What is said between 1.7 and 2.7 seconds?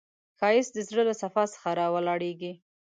راولاړیږي